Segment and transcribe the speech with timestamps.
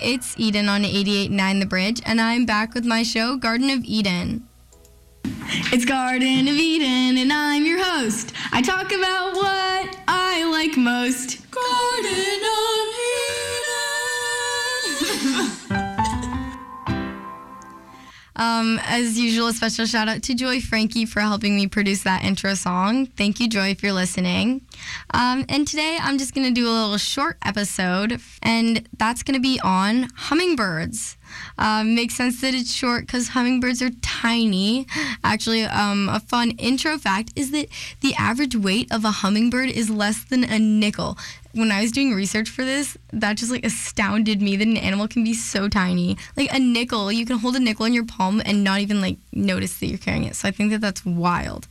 [0.00, 4.46] It's Eden on 88.9 The Bridge, and I'm back with my show, Garden of Eden.
[5.24, 7.18] It's Garden of Eden,
[18.38, 22.24] Um, as usual, a special shout out to Joy Frankie for helping me produce that
[22.24, 23.06] intro song.
[23.06, 24.62] Thank you, Joy, if you're listening.
[25.12, 29.34] Um, and today I'm just going to do a little short episode, and that's going
[29.34, 31.17] to be on hummingbirds.
[31.58, 34.86] Um, makes sense that it's short because hummingbirds are tiny.
[35.24, 37.68] Actually, um, a fun intro fact is that
[38.00, 41.18] the average weight of a hummingbird is less than a nickel.
[41.54, 45.08] When I was doing research for this, that just like astounded me that an animal
[45.08, 46.16] can be so tiny.
[46.36, 49.18] Like a nickel, you can hold a nickel in your palm and not even like
[49.32, 50.36] notice that you're carrying it.
[50.36, 51.66] So I think that that's wild.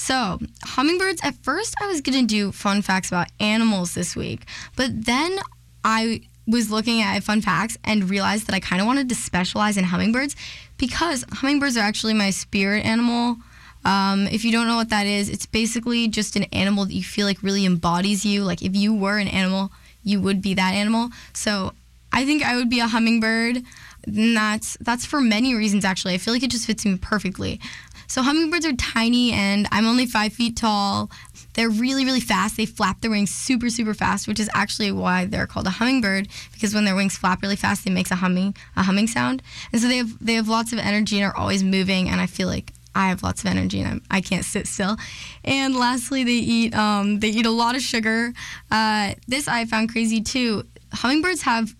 [0.00, 5.04] So, hummingbirds, at first I was to do fun facts about animals this week, but
[5.04, 5.38] then
[5.84, 9.76] I was looking at fun facts and realized that I kind of wanted to specialize
[9.76, 10.36] in hummingbirds
[10.78, 13.36] because hummingbirds are actually my spirit animal.
[13.84, 17.02] Um, if you don't know what that is, it's basically just an animal that you
[17.02, 18.44] feel like really embodies you.
[18.44, 21.10] Like if you were an animal, you would be that animal.
[21.32, 21.72] So
[22.12, 23.62] I think I would be a hummingbird.
[24.06, 26.14] And that's that's for many reasons actually.
[26.14, 27.60] I feel like it just fits me perfectly.
[28.06, 31.10] So hummingbirds are tiny and I'm only five feet tall.
[31.54, 32.56] They're really, really fast.
[32.56, 36.28] They flap their wings super, super fast, which is actually why they're called a hummingbird,
[36.52, 39.42] because when their wings flap really fast, it makes a humming a humming sound.
[39.72, 42.26] And so they have they have lots of energy and are always moving, and I
[42.26, 44.96] feel like I have lots of energy and I'm, I can't sit still.
[45.44, 48.32] And lastly, they eat um, they eat a lot of sugar.
[48.70, 50.64] Uh, this I found crazy too.
[50.92, 51.74] Hummingbirds have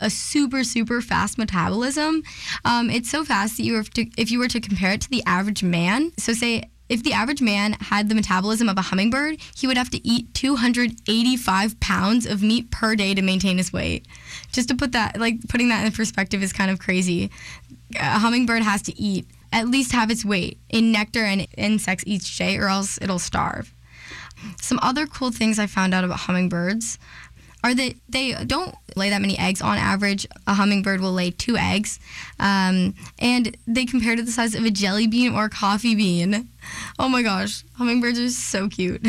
[0.00, 2.22] a super super fast metabolism.
[2.64, 5.10] Um, it's so fast that you were to, if you were to compare it to
[5.10, 6.12] the average man.
[6.16, 9.90] So say if the average man had the metabolism of a hummingbird, he would have
[9.90, 14.06] to eat 285 pounds of meat per day to maintain his weight.
[14.50, 17.30] Just to put that like putting that in perspective is kind of crazy.
[17.96, 22.36] A hummingbird has to eat at least have its weight in nectar and insects each
[22.36, 23.72] day, or else it'll starve.
[24.60, 26.98] Some other cool things I found out about hummingbirds
[27.62, 30.26] are that they don't lay that many eggs on average.
[30.46, 31.98] A hummingbird will lay two eggs,
[32.38, 36.48] um, and they compare to the size of a jelly bean or a coffee bean.
[36.98, 39.06] Oh my gosh, hummingbirds are so cute,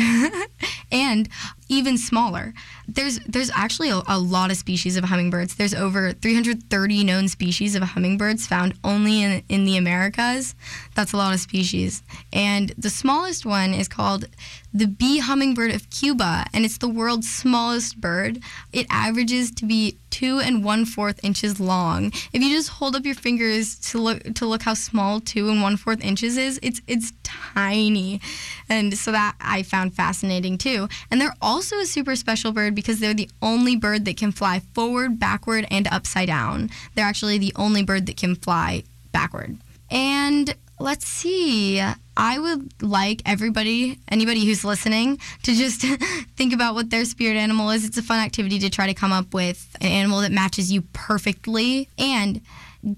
[0.92, 1.28] and
[1.72, 2.52] even smaller.
[2.86, 5.54] There's there's actually a, a, lot of species of hummingbirds.
[5.54, 10.54] There's over 330 known species of hummingbirds found only in, in the Americas.
[10.94, 12.02] That's a lot of species.
[12.32, 14.26] And the smallest one is called
[14.74, 18.42] the bee hummingbird of Cuba, and it's the world's smallest bird.
[18.72, 22.12] It averages to be two and one fourth inches long.
[22.32, 25.62] If you just hold up your fingers to look to look how small two and
[25.62, 27.12] one fourth inches is, it's it's
[27.54, 28.20] tiny,
[28.68, 30.88] and so that I found fascinating too.
[31.10, 34.60] And they're also a super special bird because they're the only bird that can fly
[34.74, 36.70] forward, backward, and upside down.
[36.94, 39.58] They're actually the only bird that can fly backward.
[39.90, 41.82] And let's see.
[42.16, 45.82] I would like everybody, anybody who's listening, to just
[46.36, 47.86] think about what their spirit animal is.
[47.86, 50.82] It's a fun activity to try to come up with an animal that matches you
[50.92, 51.88] perfectly.
[51.96, 52.40] And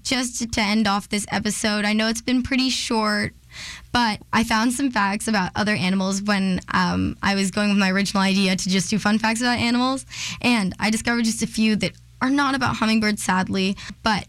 [0.03, 3.33] just to end off this episode, I know it's been pretty short,
[3.91, 7.91] but I found some facts about other animals when um, I was going with my
[7.91, 10.05] original idea to just do fun facts about animals.
[10.41, 13.77] And I discovered just a few that are not about hummingbirds, sadly.
[14.03, 14.27] But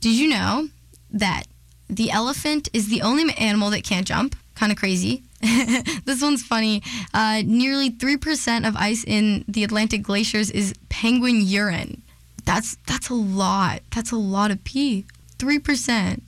[0.00, 0.68] did you know
[1.10, 1.44] that
[1.90, 4.36] the elephant is the only animal that can't jump.
[4.54, 5.24] Kind of crazy.
[5.40, 6.82] this one's funny.
[7.12, 12.02] Uh, nearly 3% of ice in the Atlantic glaciers is penguin urine.
[12.44, 13.80] That's that's a lot.
[13.94, 15.04] That's a lot of pee.
[15.38, 16.20] 3%.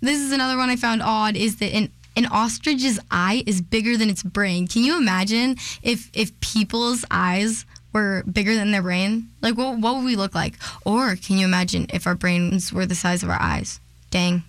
[0.00, 3.96] This is another one I found odd is that an an ostrich's eye is bigger
[3.96, 4.66] than its brain.
[4.66, 9.28] Can you imagine if if people's eyes were bigger than their brain?
[9.40, 10.54] Like what what would we look like?
[10.84, 13.80] Or can you imagine if our brains were the size of our eyes?
[14.10, 14.42] Dang.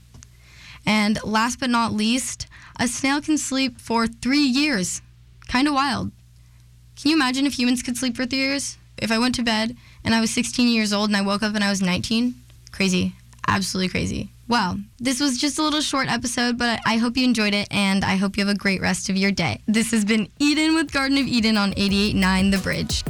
[0.86, 2.48] And last but not least,
[2.80, 5.02] a snail can sleep for three years.
[5.48, 6.12] Kind of wild.
[7.00, 8.78] Can you imagine if humans could sleep for three years?
[8.98, 11.56] If I went to bed and I was 16 years old and I woke up
[11.56, 12.36] and I was 19?
[12.72, 13.13] Crazy.
[13.48, 14.30] Absolutely crazy.
[14.50, 18.04] Well, this was just a little short episode, but I hope you enjoyed it and
[18.04, 19.62] I hope you have a great rest of your day.
[19.68, 23.04] This has been Eden with Garden of Eden on 88.9 The Bridge.